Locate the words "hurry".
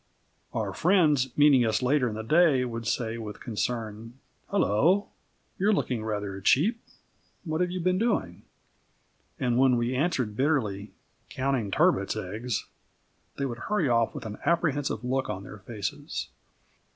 13.69-13.89